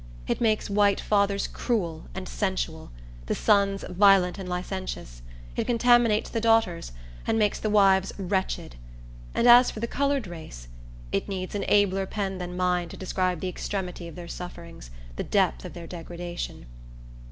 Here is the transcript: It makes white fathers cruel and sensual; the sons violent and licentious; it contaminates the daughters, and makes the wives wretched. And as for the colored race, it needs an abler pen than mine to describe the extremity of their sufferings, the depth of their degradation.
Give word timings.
It 0.27 0.41
makes 0.41 0.67
white 0.67 0.99
fathers 0.99 1.45
cruel 1.45 2.05
and 2.15 2.27
sensual; 2.27 2.89
the 3.27 3.35
sons 3.35 3.85
violent 3.87 4.39
and 4.39 4.49
licentious; 4.49 5.21
it 5.55 5.67
contaminates 5.67 6.31
the 6.31 6.41
daughters, 6.41 6.91
and 7.27 7.37
makes 7.37 7.59
the 7.59 7.69
wives 7.69 8.11
wretched. 8.17 8.77
And 9.35 9.45
as 9.47 9.69
for 9.69 9.79
the 9.79 9.85
colored 9.85 10.25
race, 10.25 10.67
it 11.11 11.29
needs 11.29 11.53
an 11.53 11.65
abler 11.67 12.07
pen 12.07 12.39
than 12.39 12.57
mine 12.57 12.89
to 12.89 12.97
describe 12.97 13.41
the 13.41 13.49
extremity 13.49 14.07
of 14.07 14.15
their 14.15 14.27
sufferings, 14.27 14.89
the 15.17 15.23
depth 15.23 15.65
of 15.65 15.73
their 15.73 15.85
degradation. 15.85 16.65